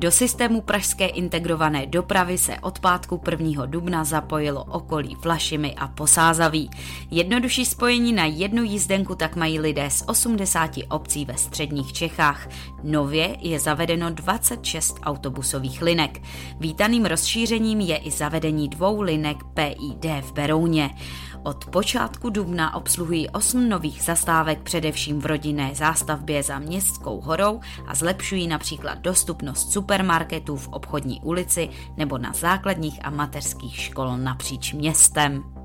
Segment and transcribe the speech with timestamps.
[0.00, 3.66] Do systému pražské integrované dopravy se od pátku 1.
[3.66, 6.70] dubna zapojilo okolí Vlašimi a Posázaví.
[7.10, 12.48] Jednodušší spojení na jednu jízdenku tak mají lidé z 80 obcí ve středních Čechách.
[12.82, 16.22] Nově je zavedeno 26 autobusových linek.
[16.60, 20.90] Vítaným rozšířením je i zavedení dvou linek PID v Berouně.
[21.42, 27.94] Od počátku dubna obsluhují 8 nových zastávek především v rodinné zástavbě za Městskou horou a
[27.94, 35.57] zlepšují například dostupnost supermarketů v obchodní ulici nebo na základních a mateřských škol napříč městem.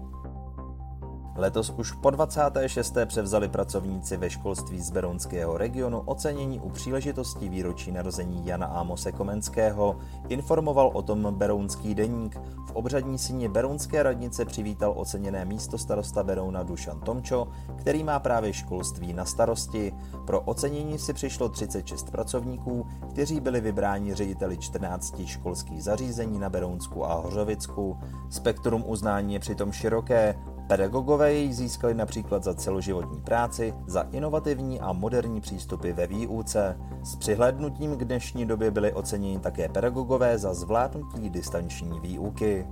[1.35, 2.97] Letos už po 26.
[3.05, 9.95] převzali pracovníci ve školství z Berounského regionu ocenění u příležitosti výročí narození Jana Ámose Komenského,
[10.29, 12.39] informoval o tom Berounský deník.
[12.67, 18.53] V obřadní síni Berounské radnice přivítal oceněné místo starosta Berouna Dušan Tomčo, který má právě
[18.53, 19.93] školství na starosti.
[20.25, 27.05] Pro ocenění si přišlo 36 pracovníků, kteří byli vybráni řediteli 14 školských zařízení na Berounsku
[27.05, 27.97] a Hořovicku.
[28.29, 30.35] Spektrum uznání je přitom široké,
[30.67, 36.77] Pedagogové jej získali například za celoživotní práci, za inovativní a moderní přístupy ve výuce.
[37.03, 42.67] S přihlédnutím k dnešní době byli oceněni také pedagogové za zvládnutí distanční výuky.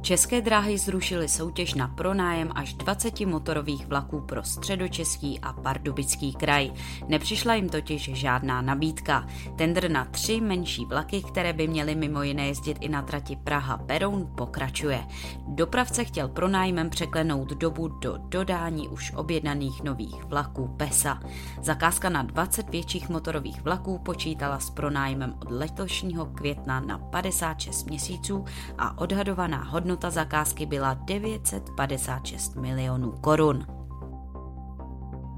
[0.00, 6.70] České dráhy zrušily soutěž na pronájem až 20 motorových vlaků pro středočeský a pardubický kraj.
[7.08, 9.26] Nepřišla jim totiž žádná nabídka.
[9.56, 14.26] Tender na tři menší vlaky, které by měly mimo jiné jezdit i na trati Praha-Beroun,
[14.34, 15.06] pokračuje.
[15.46, 21.20] Dopravce chtěl pronájmem překlenout dobu do dodání už objednaných nových vlaků PESA.
[21.62, 28.44] Zakázka na 20 větších motorových vlaků počítala s pronájmem od letošního května na 56 měsíců
[28.78, 33.66] a odhadovaná hodnota hodnota zakázky byla 956 milionů korun.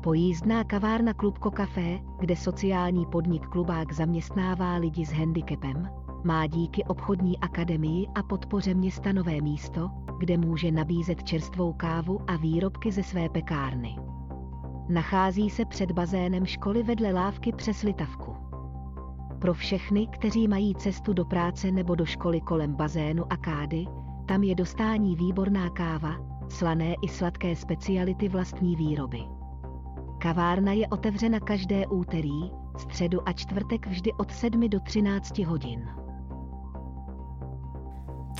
[0.03, 5.91] Pojízdná kavárna Klubko Café, kde sociální podnik Klubák zaměstnává lidi s handicapem,
[6.25, 12.37] má díky obchodní akademii a podpoře města nové místo, kde může nabízet čerstvou kávu a
[12.37, 13.97] výrobky ze své pekárny.
[14.89, 18.37] Nachází se před bazénem školy vedle lávky přes Litavku.
[19.39, 23.87] Pro všechny, kteří mají cestu do práce nebo do školy kolem bazénu a kády,
[24.31, 26.17] tam je dostání výborná káva,
[26.49, 29.19] slané i sladké speciality vlastní výroby.
[30.19, 35.89] Kavárna je otevřena každé úterý, středu a čtvrtek vždy od 7 do 13 hodin.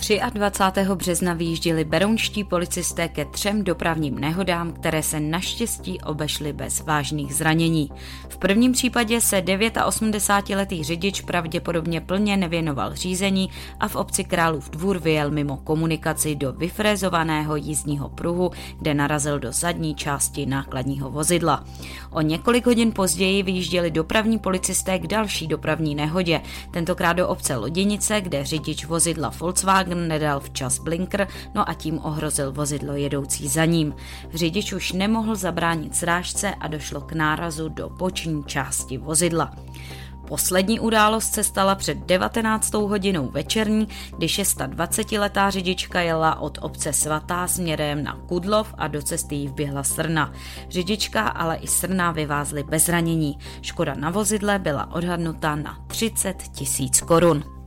[0.01, 0.81] 23.
[0.95, 7.91] března vyjížděli berounští policisté ke třem dopravním nehodám, které se naštěstí obešly bez vážných zranění.
[8.29, 13.51] V prvním případě se 89-letý řidič pravděpodobně plně nevěnoval řízení
[13.81, 19.53] a v obci Králův dvůr vyjel mimo komunikaci do vyfrézovaného jízdního pruhu, kde narazil do
[19.53, 21.65] zadní části nákladního vozidla.
[22.11, 26.41] O několik hodin později vyjížděli dopravní policisté k další dopravní nehodě,
[26.71, 31.99] tentokrát do obce Loděnice, kde řidič vozidla Volkswagen Volkswagen nedal včas blinker, no a tím
[32.03, 33.95] ohrozil vozidlo jedoucí za ním.
[34.35, 39.53] Řidič už nemohl zabránit srážce a došlo k nárazu do boční části vozidla.
[40.29, 42.75] Poslední událost se stala před 19.
[42.75, 49.35] hodinou večerní, kdy 26-letá řidička jela od obce Svatá směrem na Kudlov a do cesty
[49.35, 50.33] jí vběhla srna.
[50.69, 53.39] Řidička, ale i srna vyvázly bez ranění.
[53.63, 57.60] Škoda na vozidle byla odhadnuta na 30 tisíc korun.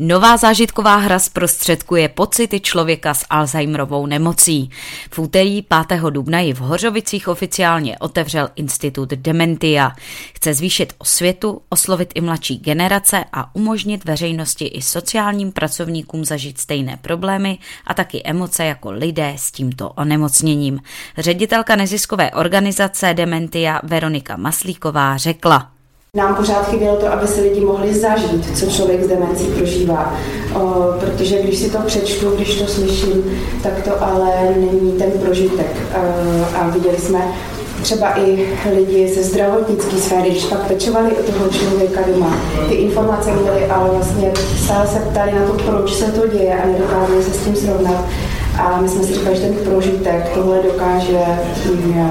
[0.00, 4.70] Nová zážitková hra zprostředkuje pocity člověka s Alzheimerovou nemocí.
[5.10, 6.00] V úterý 5.
[6.10, 9.92] dubna ji v Hořovicích oficiálně otevřel Institut Dementia.
[10.34, 16.96] Chce zvýšit osvětu, oslovit i mladší generace a umožnit veřejnosti i sociálním pracovníkům zažít stejné
[16.96, 20.80] problémy a taky emoce jako lidé s tímto onemocněním.
[21.18, 25.77] Ředitelka neziskové organizace Dementia Veronika Maslíková řekla.
[26.16, 30.14] Nám pořád chybělo to, aby si lidi mohli zažít, co člověk s demencí prožívá.
[30.54, 30.60] O,
[31.00, 35.76] protože když si to přečtu, když to slyším, tak to ale není ten prožitek.
[35.94, 36.00] O,
[36.56, 37.18] a viděli jsme
[37.82, 42.36] třeba i lidi ze zdravotnické sféry, když pak pečovali o toho člověka doma,
[42.68, 44.32] ty informace měli, ale vlastně
[44.64, 48.04] stále se ptali na to, proč se to děje a nedokázali se s tím srovnat.
[48.58, 51.24] A my jsme si říkali, že ten prožitek tohle dokáže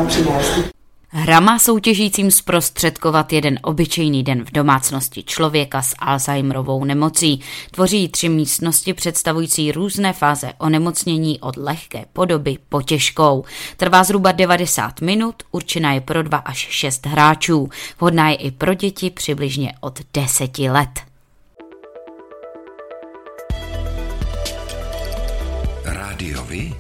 [0.08, 0.77] přinést.
[1.10, 7.42] Hra má soutěžícím zprostředkovat jeden obyčejný den v domácnosti člověka s Alzheimerovou nemocí.
[7.72, 13.44] Tvoří tři místnosti představující různé fáze onemocnění od lehké podoby po těžkou.
[13.78, 17.70] Trvá zhruba 90 minut, určená je pro dva až šest hráčů.
[18.00, 20.90] Vhodná je i pro děti přibližně od 10 let.
[25.86, 26.74] Rádiovi?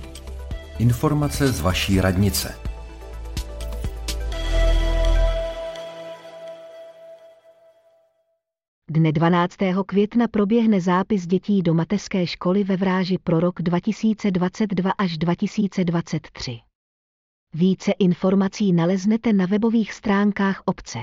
[0.79, 2.66] Informace z vaší radnice.
[8.89, 9.57] Dne 12.
[9.85, 16.59] května proběhne zápis dětí do mateřské školy ve Vráži pro rok 2022 až 2023.
[17.53, 20.99] Více informací naleznete na webových stránkách obce.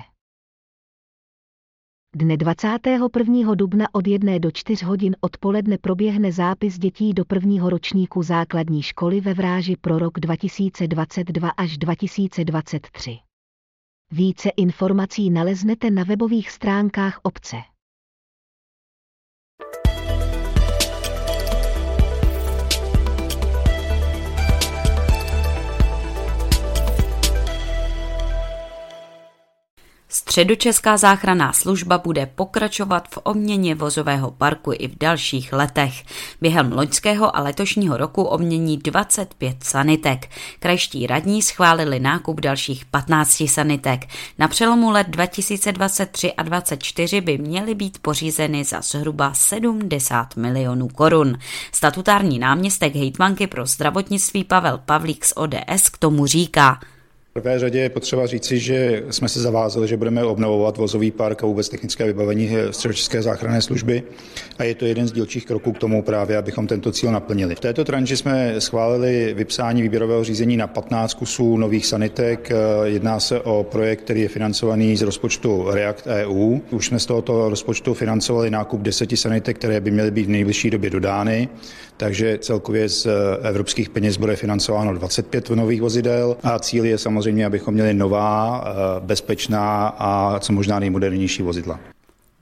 [2.16, 3.54] Dne 21.
[3.54, 9.20] dubna od 1 do 4 hodin odpoledne proběhne zápis dětí do prvního ročníku základní školy
[9.20, 13.18] ve Vráži pro rok 2022 až 2023.
[14.10, 17.73] Více informací naleznete na webových stránkách obce.
[30.14, 36.04] Středočeská záchranná služba bude pokračovat v obměně vozového parku i v dalších letech.
[36.40, 40.30] Během loňského a letošního roku obmění 25 sanitek.
[40.60, 44.06] Krajští radní schválili nákup dalších 15 sanitek.
[44.38, 51.38] Na přelomu let 2023 a 2024 by měly být pořízeny za zhruba 70 milionů korun.
[51.72, 56.80] Statutární náměstek hejtmanky pro zdravotnictví Pavel Pavlík z ODS k tomu říká–
[57.40, 61.46] prvé řadě je potřeba říci, že jsme se zavázali, že budeme obnovovat vozový park a
[61.46, 64.02] vůbec technické vybavení středočeské záchranné služby
[64.58, 67.54] a je to jeden z dílčích kroků k tomu právě, abychom tento cíl naplnili.
[67.54, 72.50] V této tranži jsme schválili vypsání výběrového řízení na 15 kusů nových sanitek.
[72.84, 76.58] Jedná se o projekt, který je financovaný z rozpočtu React EU.
[76.70, 80.70] Už jsme z tohoto rozpočtu financovali nákup 10 sanitek, které by měly být v nejbližší
[80.70, 81.48] době dodány,
[81.96, 83.06] takže celkově z
[83.42, 88.64] evropských peněz bude financováno 25 nových vozidel a cíl je samozřejmě samozřejmě, abychom měli nová,
[88.64, 91.80] eh, bezpečná a co možná nejmodernější vozidla.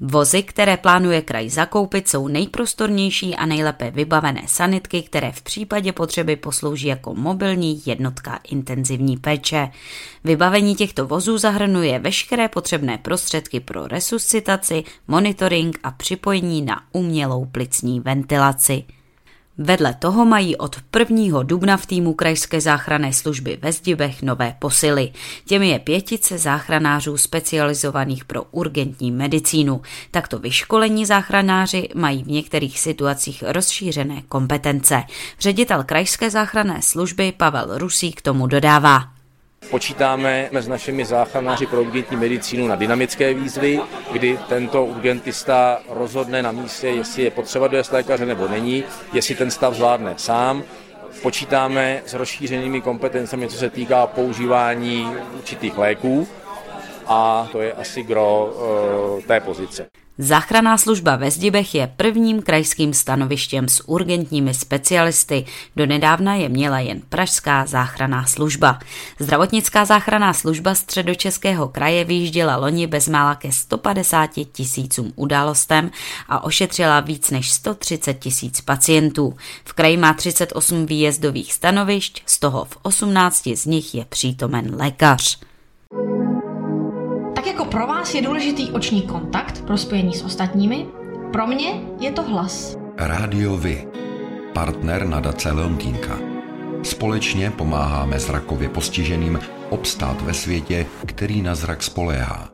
[0.01, 6.37] Vozy, které plánuje kraj zakoupit, jsou nejprostornější a nejlépe vybavené sanitky, které v případě potřeby
[6.37, 9.71] poslouží jako mobilní jednotka intenzivní péče.
[10.25, 18.01] Vybavení těchto vozů zahrnuje veškeré potřebné prostředky pro resuscitaci, monitoring a připojení na umělou plicní
[18.01, 18.85] ventilaci.
[19.65, 21.43] Vedle toho mají od 1.
[21.43, 25.13] dubna v týmu krajské záchranné služby ve Zdibech nové posily.
[25.45, 29.83] Těmi je pětice záchranářů specializovaných pro urgentní medicínu.
[30.11, 35.03] Takto vyškolení záchranáři mají v některých situacích rozšířené kompetence.
[35.41, 39.22] Ředitel krajské záchranné služby Pavel Rusí k tomu dodává.
[39.71, 43.81] Počítáme s našimi záchranáři pro urgentní medicínu na dynamické výzvy,
[44.13, 49.51] kdy tento urgentista rozhodne na místě, jestli je potřeba dojezd lékaře nebo není, jestli ten
[49.51, 50.63] stav zvládne sám.
[51.23, 56.29] Počítáme s rozšířenými kompetencemi, co se týká používání určitých léků
[57.07, 58.55] a to je asi gro
[59.17, 60.02] uh, té pozice.
[60.19, 65.45] Záchranná služba ve Zdibech je prvním krajským stanovištěm s urgentními specialisty.
[65.77, 68.79] Donedávna je měla jen Pražská záchranná služba.
[69.19, 75.91] Zdravotnická záchranná služba středočeského kraje vyjížděla loni bezmála ke 150 tisícům událostem
[76.29, 79.37] a ošetřila víc než 130 tisíc pacientů.
[79.65, 85.52] V kraji má 38 výjezdových stanovišť, z toho v 18 z nich je přítomen lékař.
[87.43, 90.87] Tak jako pro vás je důležitý oční kontakt pro spojení s ostatními,
[91.33, 92.77] pro mě je to hlas.
[92.99, 93.89] Rádio Vy,
[94.53, 96.19] partner nadace Leontýnka.
[96.83, 102.52] Společně pomáháme zrakově postiženým obstát ve světě, který na zrak spoléhá.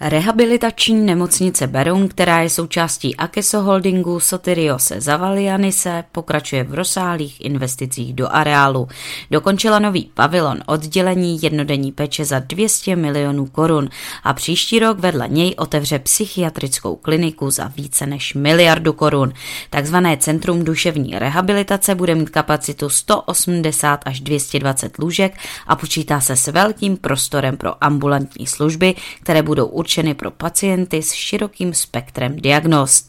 [0.00, 8.28] Rehabilitační nemocnice Beroun, která je součástí Akeso Holdingu Sotiriose Zavalianise, pokračuje v rozsáhlých investicích do
[8.28, 8.88] areálu.
[9.30, 13.88] Dokončila nový pavilon oddělení jednodenní péče za 200 milionů korun
[14.24, 19.32] a příští rok vedle něj otevře psychiatrickou kliniku za více než miliardu korun.
[19.70, 26.46] Takzvané Centrum duševní rehabilitace bude mít kapacitu 180 až 220 lůžek a počítá se s
[26.46, 33.08] velkým prostorem pro ambulantní služby, které budou určeny pro pacienty s širokým spektrem diagnóz.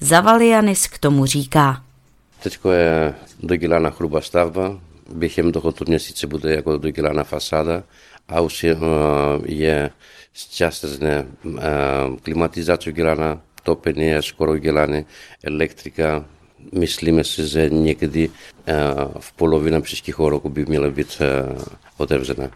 [0.00, 1.82] Zavalianis k tomu říká.
[2.42, 4.80] Teď je dodělána hrubá stavba,
[5.12, 7.82] během tohoto měsíce bude jako dodělána fasáda
[8.28, 8.76] a už je,
[9.44, 9.90] je
[10.50, 11.26] částečně
[12.22, 15.04] klimatizace udělána, topení je skoro udělané,
[15.44, 16.24] elektrika,
[16.72, 18.30] myslíme si, že někdy
[19.18, 21.22] v polovině příštího roku by měla být
[21.96, 22.50] otevřena.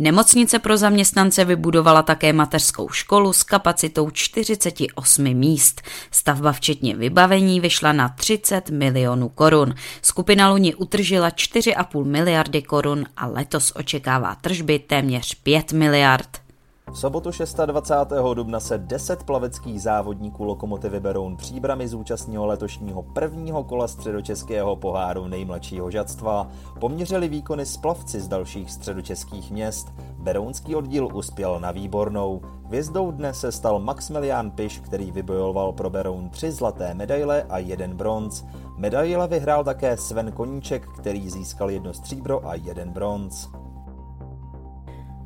[0.00, 5.82] Nemocnice pro zaměstnance vybudovala také mateřskou školu s kapacitou 48 míst.
[6.10, 9.74] Stavba včetně vybavení vyšla na 30 milionů korun.
[10.02, 16.49] Skupina Luni utržila 4,5 miliardy korun a letos očekává tržby téměř 5 miliard.
[16.92, 17.30] V sobotu
[17.66, 18.34] 26.
[18.34, 25.90] dubna se 10 plaveckých závodníků Lokomotivy Beroun Příbramy zúčastnilo letošního prvního kola středočeského poháru nejmladšího
[25.90, 26.48] žadstva.
[26.80, 29.92] Poměřili výkony s plavci z dalších středočeských měst.
[30.18, 32.40] Berounský oddíl uspěl na výbornou.
[32.64, 37.96] Hvězdou dne se stal Maximilián Piš, který vybojoval pro Beroun tři zlaté medaile a jeden
[37.96, 38.44] bronz.
[38.76, 43.48] Medaile vyhrál také Sven Koníček, který získal jedno stříbro a jeden bronz.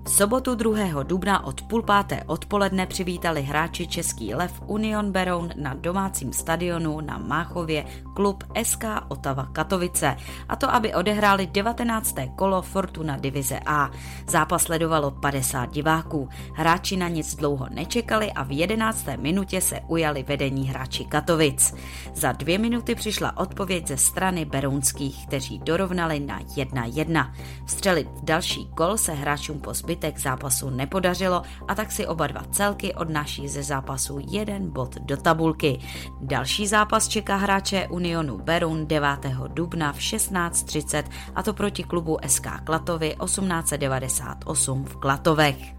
[0.07, 1.03] V sobotu 2.
[1.03, 7.19] dubna od půl páté odpoledne přivítali hráči Český lev Union Beroun na domácím stadionu na
[7.19, 7.85] Máchově
[8.15, 10.17] klub SK Otava Katovice,
[10.49, 12.15] a to aby odehráli 19.
[12.37, 13.91] kolo Fortuna divize A.
[14.29, 16.29] Zápas sledovalo 50 diváků.
[16.55, 19.07] Hráči na nic dlouho nečekali a v 11.
[19.17, 21.75] minutě se ujali vedení hráči Katovic.
[22.15, 27.33] Za dvě minuty přišla odpověď ze strany berounských, kteří dorovnali na 1-1.
[27.67, 32.95] Vstřelit další gol se hráčům po zbytek zápasu nepodařilo a tak si oba dva celky
[32.95, 35.79] odnáší ze zápasu jeden bod do tabulky.
[36.21, 39.09] Další zápas čeká hráče Unionu Berun 9.
[39.49, 45.75] dubna v 16.30 a to proti klubu SK Klatovy 1898 v Klatovech.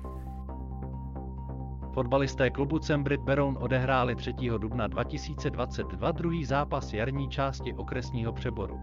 [1.93, 4.33] Fotbalisté klubu Cembrit Beroun odehráli 3.
[4.57, 8.79] dubna 2022 druhý zápas jarní části okresního přeboru.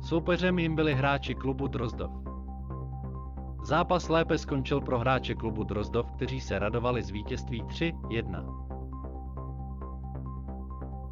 [0.00, 2.31] Soupeřem jim byli hráči klubu Drozdov.
[3.64, 8.62] Zápas lépe skončil pro hráče klubu Drozdov, kteří se radovali z vítězství 3-1.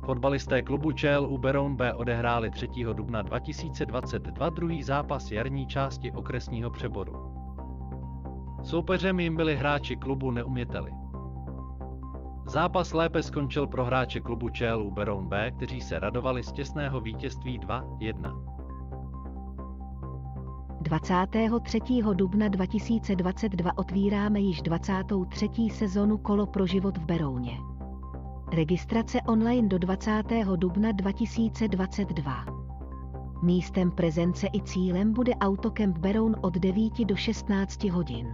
[0.05, 2.69] Fotbalisté klubu ČLU Beroun B odehráli 3.
[2.93, 7.13] dubna 2022 druhý zápas jarní části okresního přeboru.
[8.63, 10.93] Soupeřem jim byli hráči klubu Neuměteli.
[12.47, 17.61] Zápas lépe skončil pro hráče klubu ČLU Beroun B, kteří se radovali z těsného vítězství
[17.61, 18.50] 2-1.
[20.83, 21.81] 23.
[22.15, 25.49] dubna 2022 otvíráme již 23.
[25.73, 27.53] sezonu Kolo pro život v Berouně.
[28.53, 30.23] Registrace online do 20.
[30.57, 32.45] dubna 2022.
[33.43, 38.27] Místem prezence i cílem bude Autokemp Beroun od 9 do 16 hodin.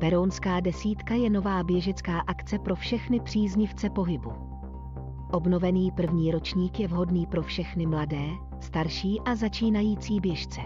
[0.00, 4.32] Berounská desítka je nová běžecká akce pro všechny příznivce pohybu.
[5.32, 10.60] Obnovený první ročník je vhodný pro všechny mladé, starší a začínající běžce.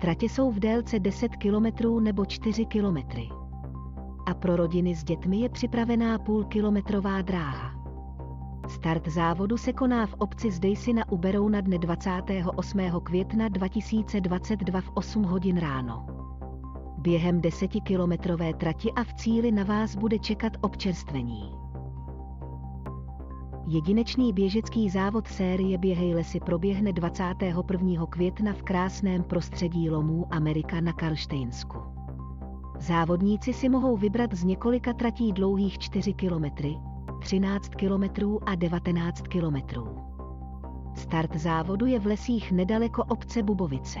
[0.00, 2.96] Tratě jsou v délce 10 km nebo 4 km.
[4.26, 7.82] A pro rodiny s dětmi je připravená půlkilometrová dráha.
[8.68, 12.80] Start závodu se koná v obci Zdejsi na Uberou na dne 28.
[13.02, 16.06] května 2022 v 8 hodin ráno.
[16.98, 21.61] Během desetikilometrové trati a v cíli na vás bude čekat občerstvení.
[23.66, 28.06] Jedinečný běžecký závod série Běhej lesy proběhne 21.
[28.06, 31.78] května v krásném prostředí lomů Amerika na Karlštejnsku.
[32.78, 36.44] Závodníci si mohou vybrat z několika tratí dlouhých 4 km,
[37.20, 39.56] 13 km a 19 km.
[40.94, 44.00] Start závodu je v lesích nedaleko obce Bubovice.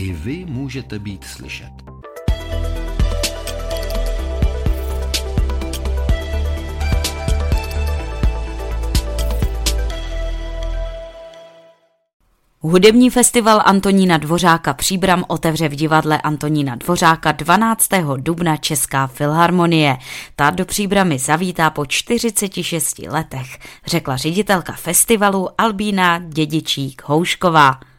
[0.00, 1.70] I vy můžete být slyšet.
[12.60, 17.88] Hudební festival Antonína Dvořáka Příbram otevře v divadle Antonína Dvořáka 12.
[18.16, 19.96] dubna Česká filharmonie.
[20.36, 27.89] Ta do Příbramy zavítá po 46 letech, řekla ředitelka festivalu Albína Dědičík-Houšková.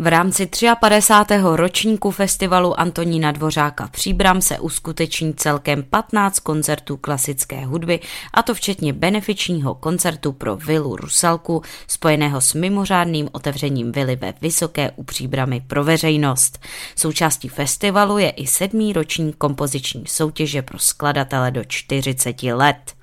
[0.00, 0.48] V rámci
[0.80, 1.34] 53.
[1.42, 8.00] ročníku festivalu Antonína Dvořáka Příbram se uskuteční celkem 15 koncertů klasické hudby,
[8.34, 14.90] a to včetně benefičního koncertu pro vilu Rusalku, spojeného s mimořádným otevřením vily ve Vysoké
[14.96, 16.58] u Příbramy pro veřejnost.
[16.96, 22.97] Součástí festivalu je i sedmý roční kompoziční soutěže pro skladatele do 40 let.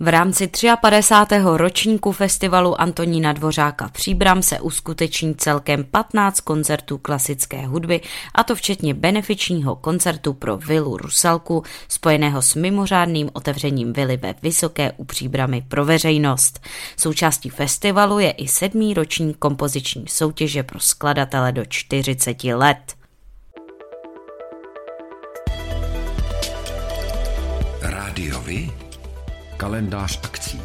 [0.00, 1.36] V rámci 53.
[1.44, 8.00] ročníku festivalu Antonína Dvořáka Příbram se uskuteční celkem 15 koncertů klasické hudby,
[8.34, 14.92] a to včetně benefičního koncertu pro vilu Rusalku, spojeného s mimořádným otevřením vily ve Vysoké
[14.96, 16.60] u Příbramy pro veřejnost.
[16.96, 22.96] Součástí festivalu je i sedmý roční kompoziční soutěže pro skladatele do 40 let.
[27.82, 28.81] Rádiovi
[29.62, 30.60] kalendář akcí.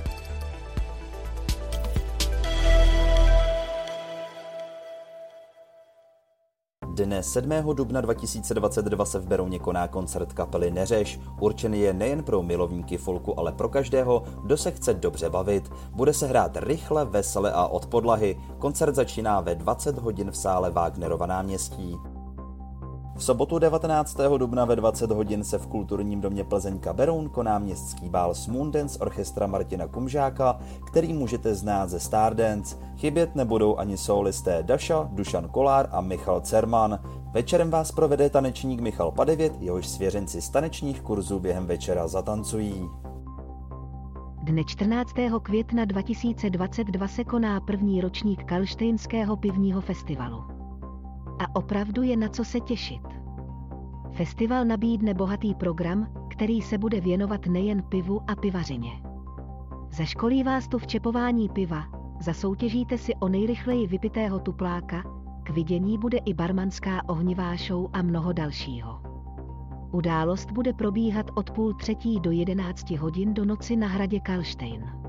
[6.93, 7.75] Dne 7.
[7.75, 11.19] dubna 2022 se v Berouně koná koncert kapely Neřeš.
[11.39, 15.71] Určený je nejen pro milovníky folku, ale pro každého, kdo se chce dobře bavit.
[15.91, 18.37] Bude se hrát rychle, vesele a od podlahy.
[18.59, 21.97] Koncert začíná ve 20 hodin v sále Wagnerova náměstí.
[23.17, 24.17] V sobotu 19.
[24.37, 29.47] dubna ve 20 hodin se v kulturním domě Plzeňka Beroun koná městský bál Smundens orchestra
[29.47, 32.77] Martina Kumžáka, který můžete znát ze Stardance.
[32.97, 36.99] Chybět nebudou ani solisté Daša, Dušan Kolár a Michal Cerman.
[37.31, 42.89] Večerem vás provede tanečník Michal Padevět, jehož svěřenci z tanečních kurzů během večera zatancují.
[44.43, 45.11] Dne 14.
[45.43, 50.56] května 2022 se koná první ročník Kalštejnského pivního festivalu
[51.39, 53.01] a opravdu je na co se těšit.
[54.11, 58.91] Festival nabídne bohatý program, který se bude věnovat nejen pivu a pivařině.
[59.89, 61.83] Zaškolí vás tu v čepování piva,
[62.19, 65.03] zasoutěžíte si o nejrychleji vypitého tupláka,
[65.43, 69.01] k vidění bude i barmanská ohnivá show a mnoho dalšího.
[69.91, 75.06] Událost bude probíhat od půl třetí do 11 hodin do noci na hradě Kalštejn.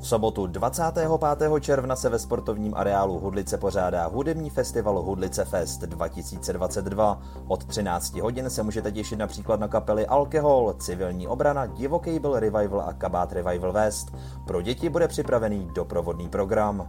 [0.00, 1.50] V sobotu 25.
[1.60, 7.22] června se ve sportovním areálu Hudlice pořádá hudební festival Hudlice Fest 2022.
[7.48, 12.92] Od 13 hodin se můžete těšit například na kapely Alkohol, Civilní obrana, Divoký Revival a
[12.92, 14.14] Kabát Revival West.
[14.46, 16.88] Pro děti bude připravený doprovodný program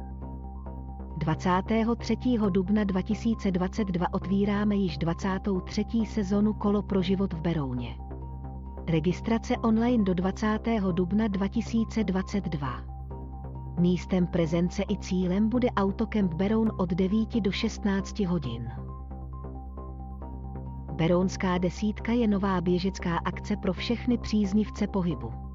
[1.21, 2.17] 23.
[2.49, 5.85] dubna 2022 otvíráme již 23.
[6.05, 7.95] sezonu Kolo pro život v Berouně.
[8.87, 10.59] Registrace online do 20.
[10.91, 12.69] dubna 2022.
[13.79, 18.71] Místem prezence i cílem bude Autokemp Beroun od 9 do 16 hodin.
[20.93, 25.50] Berounská desítka je nová běžecká akce pro všechny příznivce pohybu.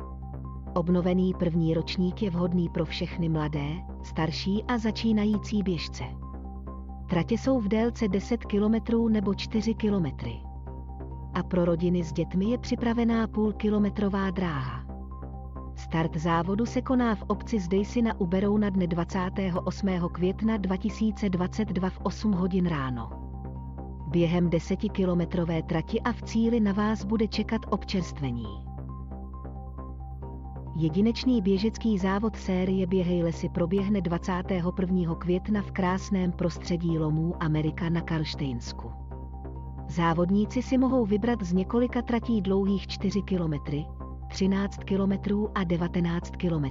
[0.76, 3.68] Obnovený první ročník je vhodný pro všechny mladé,
[4.02, 6.04] starší a začínající běžce.
[7.08, 8.74] Tratě jsou v délce 10 km
[9.08, 10.06] nebo 4 km.
[11.34, 14.86] A pro rodiny s dětmi je připravená půlkilometrová dráha.
[15.76, 19.88] Start závodu se koná v obci Zdejsi na Uberou na dne 28.
[20.12, 23.10] května 2022 v 8 hodin ráno.
[24.08, 28.65] Během desetikilometrové trati a v cíli na vás bude čekat občerstvení.
[30.78, 35.14] Jedinečný běžecký závod série Běhej lesy proběhne 21.
[35.14, 38.92] května v krásném prostředí lomů Amerika na Karlštejnsku.
[39.88, 43.54] Závodníci si mohou vybrat z několika tratí dlouhých 4 km,
[44.28, 45.12] 13 km
[45.54, 46.64] a 19 km.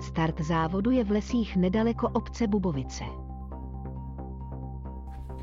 [0.00, 3.04] Start závodu je v lesích nedaleko obce Bubovice.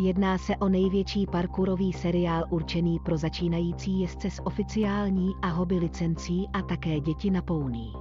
[0.00, 6.48] Jedná se o největší parkourový seriál určený pro začínající jezdce s oficiální a hobby licencí
[6.52, 7.92] a také děti na pouní.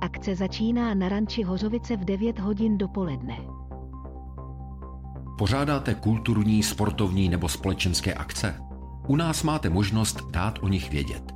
[0.00, 3.38] Akce začíná na ranči Hořovice v 9 hodin dopoledne.
[5.38, 8.60] Pořádáte kulturní, sportovní nebo společenské akce?
[9.06, 11.32] U nás máte možnost dát o nich vědět.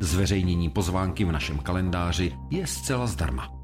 [0.00, 3.63] Zveřejnění pozvánky v našem kalendáři je zcela zdarma.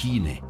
[0.00, 0.42] Stíny.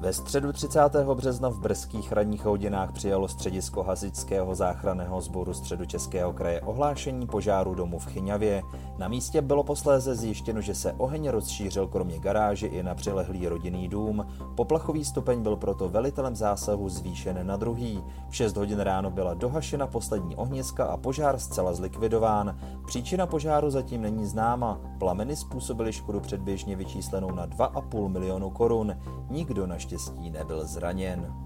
[0.00, 0.80] Ve středu 30.
[1.14, 7.98] března v brzkých ranních hodinách přijalo středisko Hasičského záchranného sboru středočeského kraje ohlášení požáru domu
[7.98, 8.62] v Chyňavě.
[8.98, 13.88] Na místě bylo posléze zjištěno, že se oheň rozšířil kromě garáži i na přilehlý rodinný
[13.88, 14.26] dům.
[14.54, 18.04] Poplachový stupeň byl proto velitelem zásahu zvýšen na druhý.
[18.28, 22.58] V 6 hodin ráno byla dohašena poslední ohniska a požár zcela zlikvidován.
[22.86, 24.80] Příčina požáru zatím není známa.
[24.98, 28.96] Plameny způsobily škodu předběžně vyčíslenou na 2,5 milionu korun.
[29.30, 31.45] Nikdo naštěstí nebyl zraněn.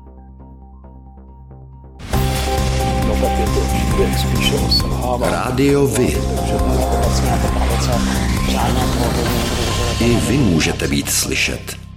[5.21, 6.17] Rádio Vy.
[9.99, 11.90] I vy můžete být slyšet.